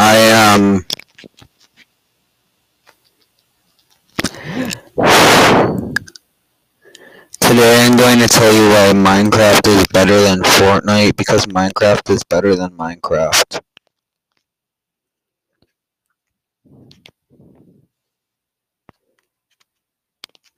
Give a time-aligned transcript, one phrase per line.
[0.00, 0.84] I um
[7.40, 12.24] Today I'm going to tell you why Minecraft is better than Fortnite because Minecraft is
[12.24, 13.60] better than Minecraft.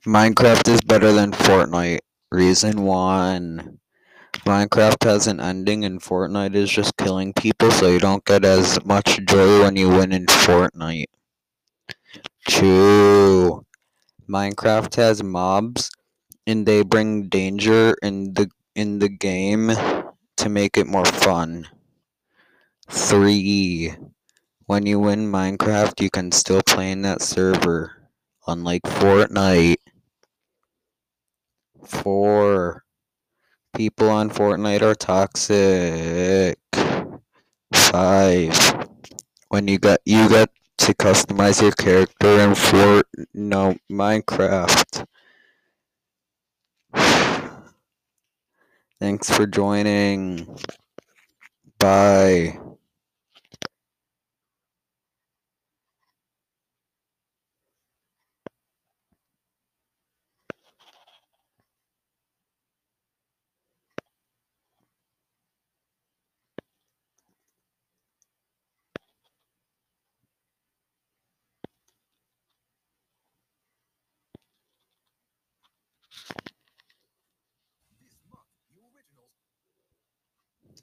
[0.07, 1.99] Minecraft is better than Fortnite.
[2.31, 3.79] Reason one.
[4.41, 8.83] Minecraft has an ending and Fortnite is just killing people so you don't get as
[8.83, 11.05] much joy when you win in Fortnite.
[12.47, 13.65] Two.
[14.27, 15.91] Minecraft has mobs
[16.45, 19.71] and they bring danger in the in the game
[20.37, 21.67] to make it more fun.
[22.89, 23.95] 3.
[24.65, 28.09] When you win Minecraft, you can still play in that server,
[28.47, 29.77] unlike Fortnite.
[31.85, 32.82] 4.
[33.83, 36.57] People on Fortnite are toxic.
[37.73, 38.87] 5.
[39.49, 45.05] When you got you got to customize your character in Fort no Minecraft.
[49.01, 50.47] Thanks for joining.
[51.77, 52.62] Bye.